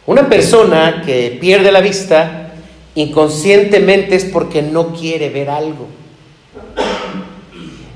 [0.06, 2.52] Una persona que pierde la vista
[2.94, 5.88] inconscientemente es porque no quiere ver algo.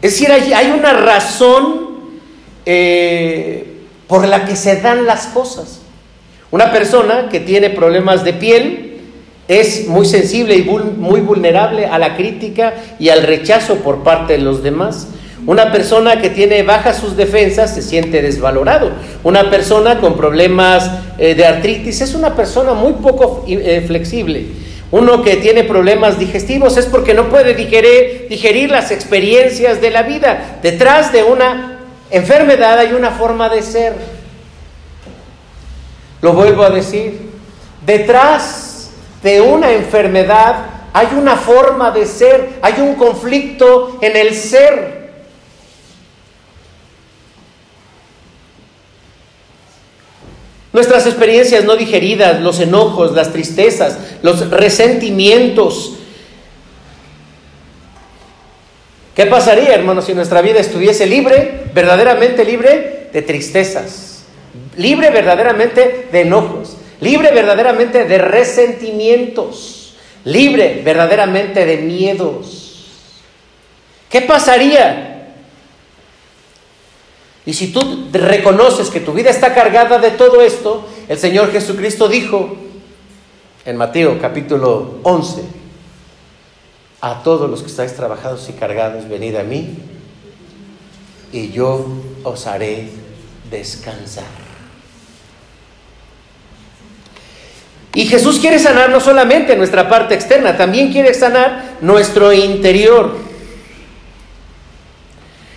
[0.00, 1.98] Es decir, hay, una razón
[2.64, 5.80] eh, por la que se dan las cosas.
[6.50, 8.87] Una persona que tiene problemas de piel,
[9.48, 14.40] es muy sensible y muy vulnerable a la crítica y al rechazo por parte de
[14.40, 15.08] los demás.
[15.46, 18.90] Una persona que tiene bajas sus defensas se siente desvalorado.
[19.24, 24.46] Una persona con problemas eh, de artritis es una persona muy poco eh, flexible.
[24.90, 30.02] Uno que tiene problemas digestivos es porque no puede digerir, digerir las experiencias de la
[30.02, 30.58] vida.
[30.62, 31.78] Detrás de una
[32.10, 33.94] enfermedad hay una forma de ser.
[36.20, 37.28] Lo vuelvo a decir.
[37.86, 38.67] Detrás
[39.22, 44.98] de una enfermedad hay una forma de ser, hay un conflicto en el ser.
[50.72, 55.94] Nuestras experiencias no digeridas, los enojos, las tristezas, los resentimientos.
[59.14, 64.22] ¿Qué pasaría, hermanos, si nuestra vida estuviese libre, verdaderamente libre de tristezas,
[64.76, 72.86] libre verdaderamente de enojos, libre verdaderamente de resentimientos, libre verdaderamente de miedos.
[74.08, 75.34] ¿Qué pasaría?
[77.46, 82.08] Y si tú reconoces que tu vida está cargada de todo esto, el Señor Jesucristo
[82.08, 82.56] dijo
[83.64, 85.42] en Mateo capítulo 11,
[87.00, 89.78] a todos los que estáis trabajados y cargados, venid a mí
[91.32, 91.86] y yo
[92.24, 92.88] os haré
[93.50, 94.37] descansar.
[97.98, 103.16] Y Jesús quiere sanar no solamente nuestra parte externa, también quiere sanar nuestro interior.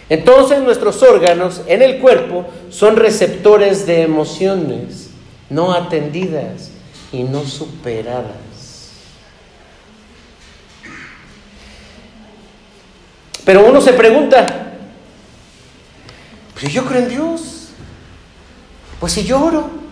[0.09, 5.11] Entonces nuestros órganos en el cuerpo son receptores de emociones
[5.51, 6.71] no atendidas
[7.11, 8.89] y no superadas.
[13.45, 14.73] Pero uno se pregunta,
[16.59, 17.67] pues yo creo en Dios,
[18.99, 19.90] pues si yo oro,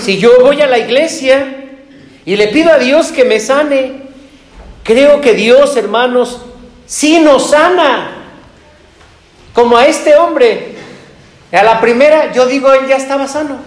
[0.00, 1.68] si yo voy a la iglesia
[2.24, 4.02] y le pido a Dios que me sane,
[4.82, 6.40] creo que Dios, hermanos,
[6.86, 8.16] sí nos sana.
[9.52, 10.76] Como a este hombre.
[11.52, 13.58] A la primera, yo digo, él ya estaba sano.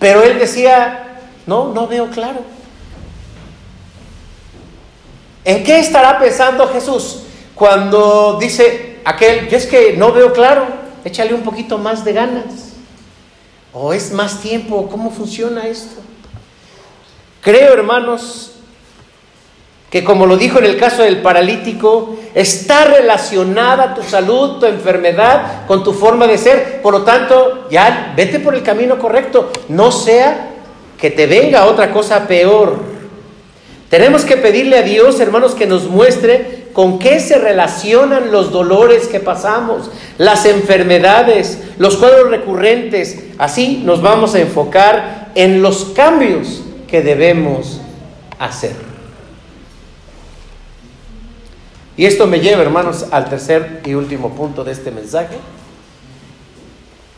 [0.00, 2.40] Pero él decía, no, no veo claro.
[5.44, 7.22] ¿En qué estará pensando Jesús
[7.54, 10.66] cuando dice aquel, yo es que no veo claro,
[11.04, 12.69] échale un poquito más de ganas?
[13.72, 14.88] ¿O es más tiempo?
[14.90, 16.00] ¿Cómo funciona esto?
[17.40, 18.52] Creo, hermanos,
[19.90, 25.66] que como lo dijo en el caso del paralítico, está relacionada tu salud, tu enfermedad
[25.66, 26.82] con tu forma de ser.
[26.82, 29.50] Por lo tanto, ya vete por el camino correcto.
[29.68, 30.50] No sea
[30.98, 32.78] que te venga otra cosa peor.
[33.88, 39.06] Tenemos que pedirle a Dios, hermanos, que nos muestre con qué se relacionan los dolores
[39.06, 43.22] que pasamos, las enfermedades, los cuadros recurrentes.
[43.36, 47.82] Así nos vamos a enfocar en los cambios que debemos
[48.38, 48.72] hacer.
[51.98, 55.36] Y esto me lleva, hermanos, al tercer y último punto de este mensaje.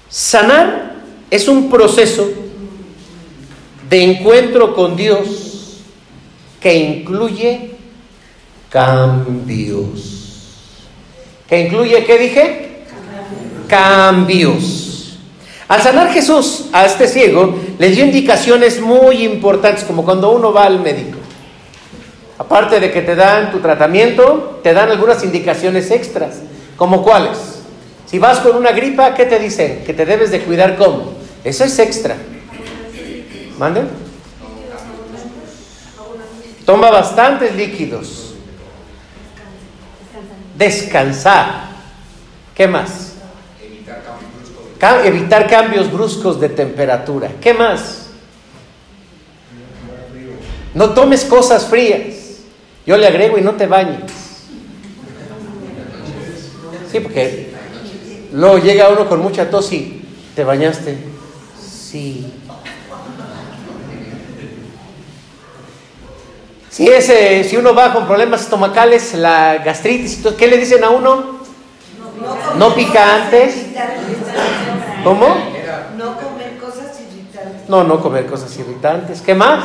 [0.09, 0.97] Sanar
[1.31, 2.29] es un proceso
[3.89, 5.85] de encuentro con Dios
[6.61, 7.72] que incluye
[8.73, 10.23] cambios.
[11.47, 12.71] ¿Que incluye qué dije?
[13.69, 15.19] Cambios.
[15.69, 20.65] Al sanar Jesús a este ciego, le dio indicaciones muy importantes, como cuando uno va
[20.65, 21.19] al médico.
[22.39, 26.41] Aparte de que te dan tu tratamiento, te dan algunas indicaciones extras,
[26.77, 27.39] como cuáles.
[28.07, 29.85] Si vas con una gripa, ¿qué te dicen?
[29.85, 31.13] Que te debes de cuidar cómo.
[31.45, 32.17] Eso es extra.
[33.59, 33.89] ¿Manden?
[36.65, 38.32] Toma bastantes líquidos.
[40.57, 41.71] Descansar.
[42.55, 43.13] ¿Qué más?
[44.79, 47.31] Ca- Evitar cambios bruscos de temperatura.
[47.41, 48.07] ¿Qué más?
[50.75, 52.17] No tomes cosas frías.
[52.87, 54.01] Yo le agrego y no te bañes.
[56.91, 57.53] Sí, porque
[58.33, 60.03] luego llega uno con mucha tos y
[60.35, 60.99] te bañaste.
[61.91, 62.27] Sí.
[66.73, 71.41] Si, ese, si uno va con problemas estomacales, la gastritis, ¿qué le dicen a uno?
[72.57, 73.67] No picantes.
[75.05, 75.27] ¿Cómo?
[75.99, 77.69] No comer cosas irritantes.
[77.69, 79.21] No, no comer cosas irritantes.
[79.21, 79.65] ¿Qué más?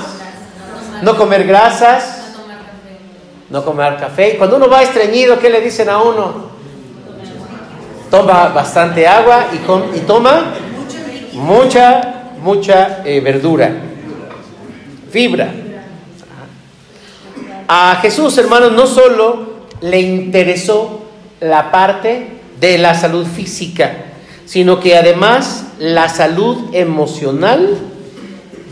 [1.02, 2.34] No comer grasas.
[3.50, 4.34] No comer café.
[4.34, 6.48] Y cuando uno va estreñido, ¿qué le dicen a uno?
[8.12, 10.56] Toma bastante agua y, com- y toma
[11.36, 13.72] mucha, mucha eh, verdura.
[15.10, 15.48] Fibra.
[17.68, 21.02] A Jesús, hermanos, no solo le interesó
[21.42, 22.28] la parte
[22.62, 24.06] de la salud física,
[24.46, 27.78] sino que además la salud emocional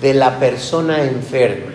[0.02, 1.74] de la persona enferma.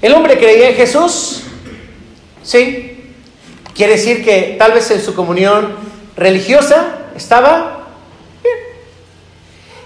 [0.00, 1.42] ¿El hombre creía en Jesús?
[2.42, 3.14] Sí.
[3.74, 5.74] Quiere decir que tal vez en su comunión
[6.16, 7.79] religiosa estaba.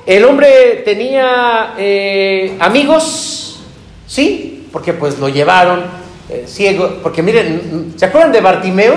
[0.07, 3.61] El hombre tenía eh, amigos,
[4.07, 5.85] sí, porque pues lo llevaron
[6.29, 6.99] eh, ciego.
[7.03, 8.95] Porque miren, ¿se acuerdan de Bartimeo?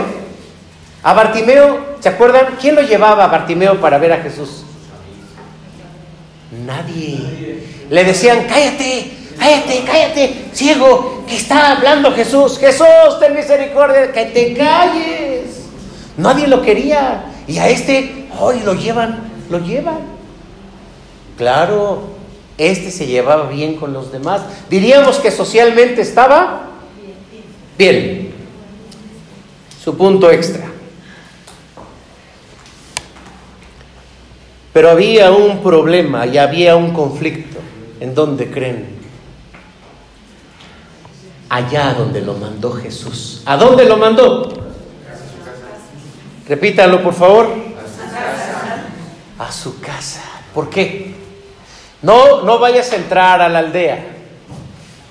[1.03, 2.57] A Bartimeo, ¿se acuerdan?
[2.59, 4.63] ¿Quién lo llevaba a Bartimeo para ver a Jesús?
[6.65, 7.63] Nadie.
[7.89, 12.59] Le decían, cállate, cállate, cállate, ciego, que está hablando Jesús.
[12.59, 15.67] Jesús, ten misericordia, que te calles.
[16.17, 17.31] Nadie lo quería.
[17.47, 20.16] Y a este, hoy lo llevan, lo llevan.
[21.37, 22.01] Claro,
[22.57, 24.41] este se llevaba bien con los demás.
[24.69, 26.63] Diríamos que socialmente estaba
[27.77, 28.33] bien.
[29.83, 30.65] Su punto extra.
[34.73, 37.59] Pero había un problema y había un conflicto.
[37.99, 38.97] ¿En dónde creen?
[41.49, 43.41] Allá donde lo mandó Jesús.
[43.45, 44.51] ¿A dónde lo mandó?
[46.47, 47.49] Repítalo, por favor.
[49.39, 50.23] A su casa.
[50.53, 51.26] ¿Por qué?
[52.01, 54.05] No, no vayas a entrar a la aldea.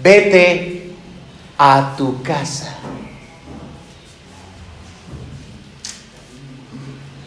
[0.03, 0.91] Vete
[1.59, 2.77] a tu casa.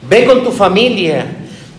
[0.02, 1.26] Ve con tu familia,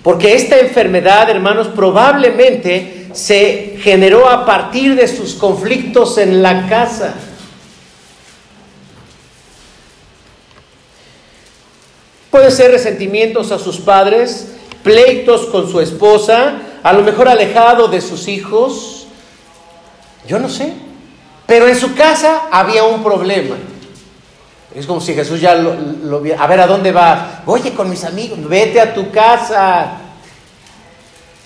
[0.03, 7.15] porque esta enfermedad, hermanos, probablemente se generó a partir de sus conflictos en la casa.
[12.31, 14.53] Puede ser resentimientos a sus padres,
[14.85, 19.07] pleitos con su esposa, a lo mejor alejado de sus hijos.
[20.27, 20.73] Yo no sé.
[21.47, 23.57] Pero en su casa había un problema.
[24.75, 26.43] Es como si Jesús ya lo, lo viera.
[26.43, 27.43] A ver, ¿a dónde va?
[27.47, 29.99] Oye, con mis amigos, vete a tu casa.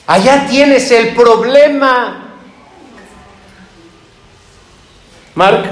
[0.06, 2.24] Allá tienes el problema.
[5.34, 5.64] Mark,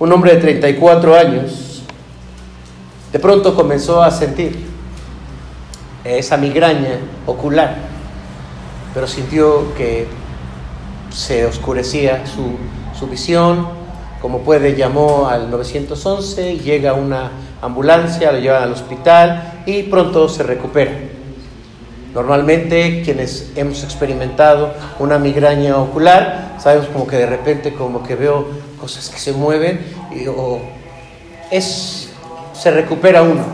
[0.00, 1.82] un hombre de 34 años,
[3.12, 4.66] de pronto comenzó a sentir
[6.02, 7.76] esa migraña ocular,
[8.94, 10.06] pero sintió que
[11.10, 12.56] se oscurecía su,
[12.98, 13.68] su visión,
[14.20, 17.30] como puede llamó al 911, llega una
[17.62, 20.92] ambulancia, lo llevan al hospital y pronto se recupera.
[22.14, 28.48] Normalmente quienes hemos experimentado una migraña ocular, sabemos como que de repente como que veo
[28.80, 29.80] cosas que se mueven
[30.10, 30.60] y, o
[31.50, 32.10] es,
[32.52, 33.44] se recupera uno.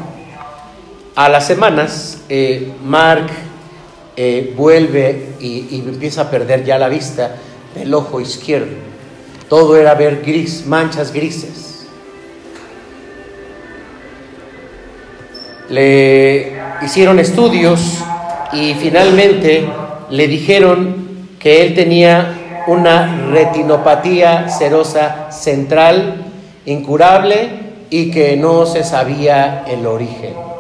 [1.15, 3.27] A las semanas, eh, Mark
[4.17, 7.37] eh, vuelve y, y empieza a perder ya la vista
[7.75, 8.75] del ojo izquierdo.
[9.49, 11.87] Todo era ver gris, manchas grises.
[15.69, 16.53] Le
[16.83, 17.81] hicieron estudios
[18.53, 19.69] y finalmente
[20.11, 21.07] le dijeron
[21.39, 26.25] que él tenía una retinopatía serosa central
[26.65, 27.49] incurable
[27.91, 30.56] y que no se sabía el origen.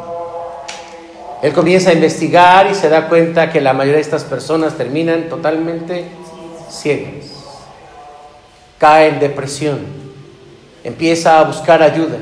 [1.47, 5.29] Él comienza a investigar y se da cuenta que la mayoría de estas personas terminan
[5.29, 6.07] totalmente
[6.69, 7.27] ciegas.
[8.79, 9.79] Cae en depresión,
[10.83, 12.17] empieza a buscar ayuda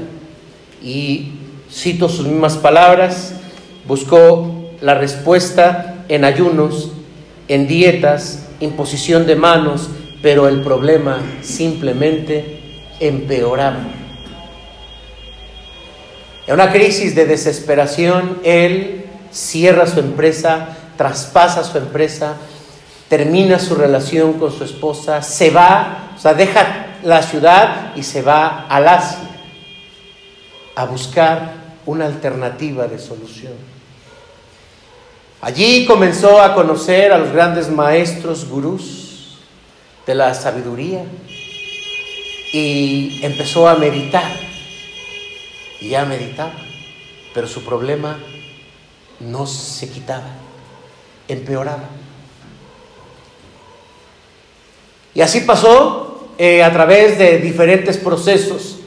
[0.83, 1.33] y,
[1.72, 3.33] cito sus mismas palabras,
[3.87, 6.93] buscó la respuesta en ayunos,
[7.49, 9.89] en dietas, imposición de manos,
[10.20, 13.81] pero el problema simplemente empeoraba.
[16.47, 19.03] En una crisis de desesperación, él
[19.35, 22.37] cierra su empresa, traspasa su empresa,
[23.09, 28.22] termina su relación con su esposa, se va, o sea, deja la ciudad y se
[28.22, 29.18] va al Asia
[30.76, 31.53] a buscar
[31.85, 33.53] una alternativa de solución.
[35.41, 39.39] Allí comenzó a conocer a los grandes maestros gurús
[40.07, 41.05] de la sabiduría
[42.53, 44.30] y empezó a meditar.
[45.80, 46.55] Y ya meditaba,
[47.35, 48.16] pero su problema
[49.27, 50.29] no se quitaba,
[51.29, 51.89] empeoraba.
[55.14, 58.79] Y así pasó eh, a través de diferentes procesos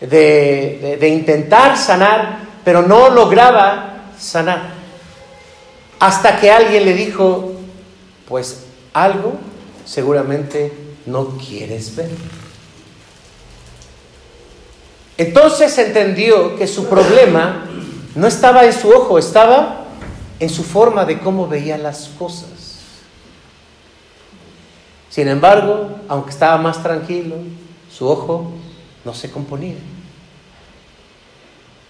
[0.00, 4.74] de, de intentar sanar, pero no lograba sanar.
[5.98, 7.52] Hasta que alguien le dijo,
[8.28, 9.34] pues algo
[9.84, 10.72] seguramente
[11.06, 12.10] no quieres ver.
[15.16, 17.68] Entonces entendió que su problema
[18.14, 19.84] no estaba en su ojo, estaba
[20.38, 22.48] en su forma de cómo veía las cosas.
[25.10, 27.36] Sin embargo, aunque estaba más tranquilo,
[27.90, 28.50] su ojo
[29.04, 29.76] no se componía.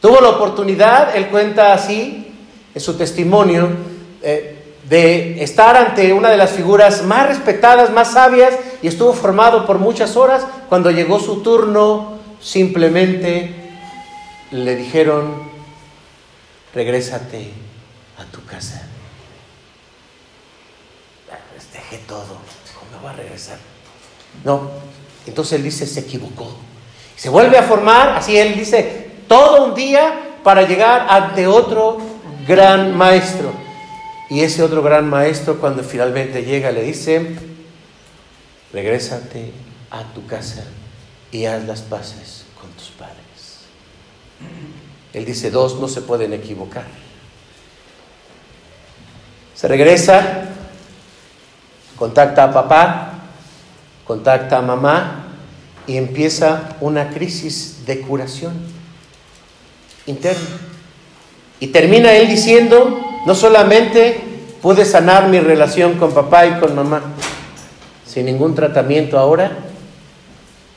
[0.00, 2.34] Tuvo la oportunidad, él cuenta así,
[2.74, 3.68] en su testimonio,
[4.22, 8.52] eh, de estar ante una de las figuras más respetadas, más sabias,
[8.82, 10.46] y estuvo formado por muchas horas.
[10.68, 13.54] Cuando llegó su turno, simplemente
[14.50, 15.53] le dijeron,
[16.74, 17.50] regrésate
[18.18, 18.82] a tu casa.
[21.52, 22.38] Pues dejé todo,
[22.78, 23.58] ¿cómo va a regresar?
[24.44, 24.70] No,
[25.26, 26.56] entonces él dice, se equivocó.
[27.16, 31.98] Se vuelve a formar, así él dice, todo un día para llegar ante otro
[32.46, 33.52] gran maestro.
[34.30, 37.36] Y ese otro gran maestro cuando finalmente llega le dice,
[38.72, 39.52] regrésate
[39.90, 40.64] a tu casa
[41.30, 43.14] y haz las paces con tus padres.
[45.14, 46.84] Él dice, dos no se pueden equivocar.
[49.54, 50.48] Se regresa,
[51.96, 53.12] contacta a papá,
[54.04, 55.24] contacta a mamá
[55.86, 58.54] y empieza una crisis de curación
[60.06, 60.58] interna.
[61.60, 64.20] Y termina él diciendo, no solamente
[64.60, 67.02] pude sanar mi relación con papá y con mamá,
[68.06, 69.52] sin ningún tratamiento ahora,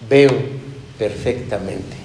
[0.08, 0.32] veo
[0.98, 1.98] perfectamente.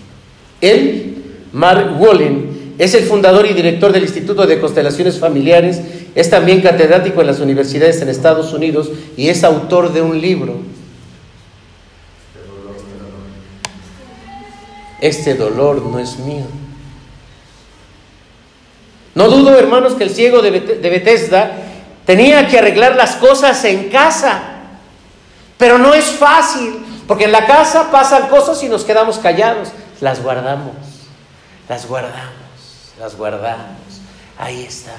[0.60, 1.21] Él,
[1.52, 5.80] Mark Wolin, es el fundador y director del Instituto de Constelaciones Familiares,
[6.14, 10.56] es también catedrático en las universidades en Estados Unidos y es autor de un libro.
[15.00, 16.44] Este dolor no es mío.
[19.14, 21.52] No dudo, hermanos, que el ciego de Bethesda
[22.06, 24.40] tenía que arreglar las cosas en casa,
[25.58, 26.76] pero no es fácil,
[27.06, 29.68] porque en la casa pasan cosas y nos quedamos callados.
[30.00, 30.74] Las guardamos,
[31.68, 34.00] las guardamos, las guardamos.
[34.38, 34.94] Ahí está.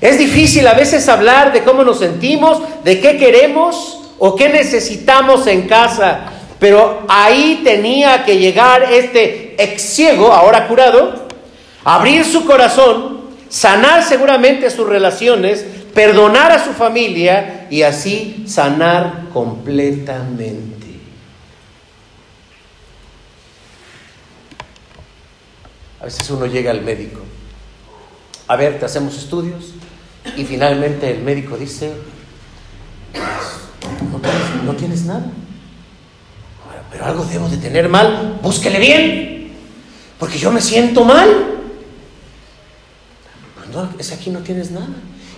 [0.00, 5.46] Es difícil a veces hablar de cómo nos sentimos, de qué queremos o qué necesitamos
[5.46, 6.20] en casa,
[6.58, 11.26] pero ahí tenía que llegar este ex ciego, ahora curado,
[11.84, 15.64] abrir su corazón, sanar seguramente sus relaciones,
[15.94, 20.75] perdonar a su familia y así sanar completamente.
[26.06, 27.18] A veces uno llega al médico,
[28.46, 29.72] a ver, te hacemos estudios
[30.36, 31.94] y finalmente el médico dice,
[34.12, 35.26] no tienes, no tienes nada,
[36.92, 39.50] pero algo debo de tener mal, búsquele bien,
[40.16, 41.56] porque yo me siento mal
[43.98, 44.86] es aquí no tienes nada.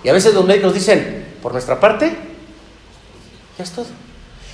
[0.05, 2.15] Y a veces los médicos dicen, por nuestra parte,
[3.57, 3.87] ya es todo.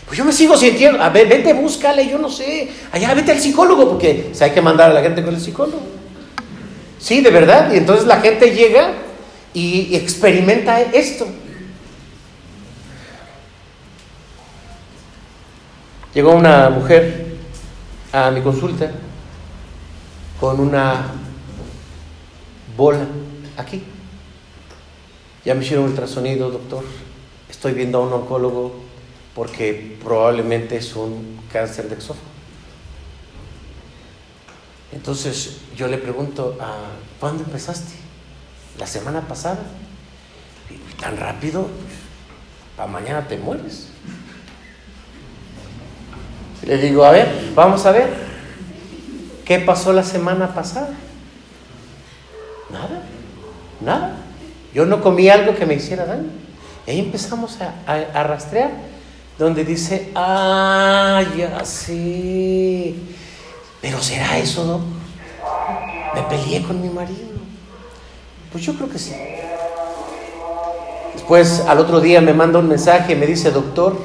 [0.06, 3.40] Pues yo me sigo sintiendo, a ver, vete, búscale, yo no sé, allá vete al
[3.40, 5.93] psicólogo, porque hay que mandar a la gente con el psicólogo.
[7.04, 7.70] Sí, de verdad.
[7.70, 8.94] Y entonces la gente llega
[9.52, 11.26] y experimenta esto.
[16.14, 17.26] Llegó una mujer
[18.10, 18.90] a mi consulta
[20.40, 21.08] con una
[22.74, 23.06] bola
[23.58, 23.82] aquí.
[25.44, 26.84] Ya me hicieron ultrasonido, doctor.
[27.50, 28.76] Estoy viendo a un oncólogo
[29.34, 32.33] porque probablemente es un cáncer de exófago.
[34.94, 36.76] Entonces yo le pregunto, ¿a
[37.18, 37.92] ¿cuándo empezaste?
[38.78, 39.58] La semana pasada.
[41.00, 41.66] ¿Tan rápido?
[42.76, 43.88] Para mañana te mueres.
[46.64, 48.08] Le digo, a ver, vamos a ver.
[49.44, 50.90] ¿Qué pasó la semana pasada?
[52.70, 53.02] Nada.
[53.80, 54.16] Nada.
[54.72, 56.30] Yo no comí algo que me hiciera daño.
[56.86, 58.70] Y ahí empezamos a, rastrear,
[59.38, 62.94] donde dice, ah, ya sé.
[63.84, 64.80] Pero será eso, ¿no?
[66.14, 67.28] ¿Me peleé con mi marido?
[68.50, 69.12] Pues yo creo que sí.
[71.12, 73.98] Después, al otro día me manda un mensaje me dice, doctor,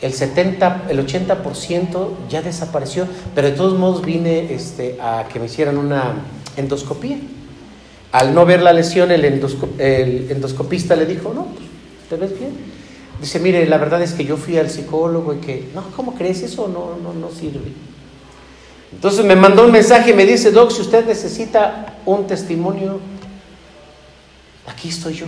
[0.00, 5.46] el 70, el 80% ya desapareció, pero de todos modos vine este, a que me
[5.46, 6.14] hicieran una
[6.56, 7.18] endoscopía.
[8.10, 11.68] Al no ver la lesión, el, el endoscopista le dijo, no, pues,
[12.08, 12.56] ¿te ves bien?
[13.20, 16.42] Dice, mire, la verdad es que yo fui al psicólogo y que, no, ¿cómo crees?
[16.42, 17.95] Eso no, no, no sirve.
[18.92, 23.00] Entonces me mandó un mensaje y me dice, Doc, si usted necesita un testimonio,
[24.66, 25.26] aquí estoy yo.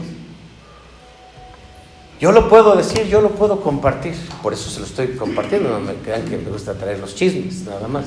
[2.20, 4.14] Yo lo puedo decir, yo lo puedo compartir.
[4.42, 5.68] Por eso se lo estoy compartiendo.
[5.68, 8.06] No me crean que me gusta traer los chismes, nada más.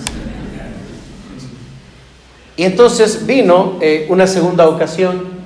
[2.57, 5.41] Y entonces vino eh, una segunda ocasión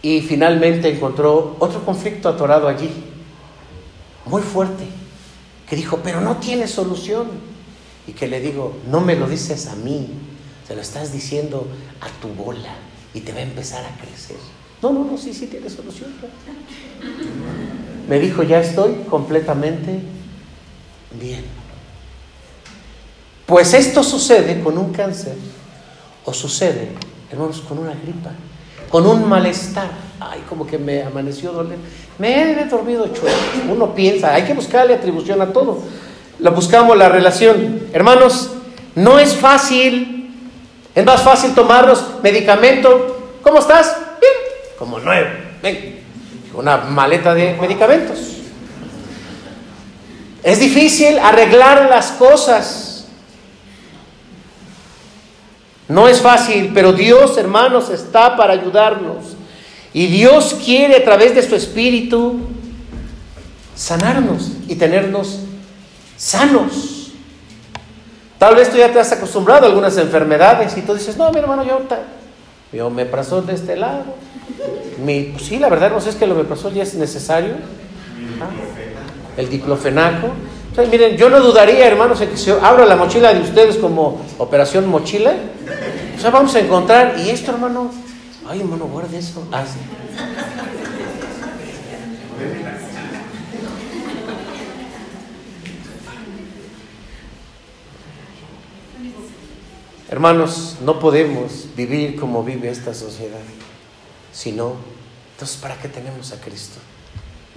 [0.00, 2.90] y finalmente encontró otro conflicto atorado allí,
[4.26, 4.84] muy fuerte,
[5.68, 7.51] que dijo, pero no tiene solución.
[8.06, 10.08] Y que le digo, no me lo dices a mí,
[10.66, 11.66] se lo estás diciendo
[12.00, 12.74] a tu bola
[13.14, 14.36] y te va a empezar a crecer.
[14.82, 16.12] No, no, no, sí, sí tiene solución.
[18.08, 20.00] Me dijo, ya estoy completamente
[21.20, 21.44] bien.
[23.46, 25.34] Pues esto sucede con un cáncer
[26.24, 26.88] o sucede,
[27.30, 28.32] hermanos, con una gripa,
[28.88, 29.90] con un malestar.
[30.18, 31.78] Ay, como que me amaneció doler.
[32.18, 33.36] Me he dormido chueco.
[33.70, 35.82] Uno piensa, hay que buscarle atribución a todo.
[36.38, 37.88] Lo buscamos la relación.
[37.92, 38.50] Hermanos,
[38.94, 40.30] no es fácil.
[40.94, 43.38] Es más fácil tomarnos medicamento.
[43.42, 43.96] ¿Cómo estás?
[44.20, 44.32] Bien.
[44.78, 45.28] Como nuevo.
[45.62, 46.02] Ven
[46.54, 48.18] una maleta de medicamentos.
[50.42, 53.06] Es difícil arreglar las cosas.
[55.88, 59.36] No es fácil, pero Dios, hermanos, está para ayudarnos.
[59.92, 62.40] Y Dios quiere a través de su Espíritu
[63.74, 65.40] sanarnos y tenernos
[66.22, 67.10] sanos.
[68.38, 71.40] Tal vez tú ya te has acostumbrado a algunas enfermedades y tú dices, no, mi
[71.40, 71.80] hermano, yo,
[72.72, 74.04] yo me pasó de este lado,
[75.04, 77.54] pues sí, la verdad, no sé, es que lo pasó ya es necesario.
[79.36, 80.28] El diclofenaco.
[80.90, 84.88] miren, yo no dudaría, hermanos, en que se abra la mochila de ustedes como operación
[84.88, 85.34] mochila.
[86.16, 87.90] O sea, vamos a encontrar, y esto, hermano,
[88.48, 89.44] ay, hermano, guarde eso.
[100.12, 103.40] Hermanos, no podemos vivir como vive esta sociedad.
[104.30, 104.74] Si no,
[105.32, 106.80] entonces ¿para qué tenemos a Cristo?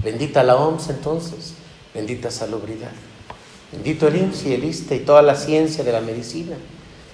[0.01, 1.53] Bendita la OMS entonces,
[1.93, 2.93] bendita salubridad.
[3.73, 6.55] Bendito el IMSS y el ISTE y toda la ciencia de la medicina.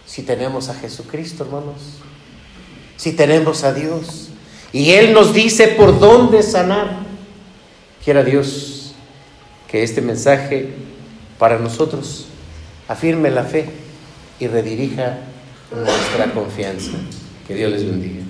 [0.05, 1.97] Si tenemos a Jesucristo, hermanos.
[2.95, 4.27] Si tenemos a Dios.
[4.71, 6.99] Y Él nos dice por dónde sanar.
[8.05, 8.93] Quiera Dios
[9.67, 10.75] que este mensaje
[11.39, 12.27] para nosotros
[12.87, 13.71] afirme la fe
[14.39, 15.30] y redirija
[15.75, 16.91] nuestra confianza.
[17.47, 18.20] Que Dios les bendiga.